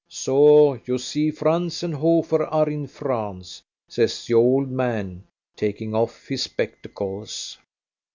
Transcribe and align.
So 0.09 0.79
you 0.85 0.97
see 0.97 1.29
Franz 1.29 1.83
and 1.83 1.93
Hofer 1.93 2.45
are 2.47 2.67
in 2.67 2.87
France," 2.87 3.61
says 3.87 4.25
the 4.25 4.33
old 4.33 4.71
man, 4.71 5.25
taking 5.55 5.93
off 5.93 6.27
his 6.27 6.41
spectacles. 6.41 7.59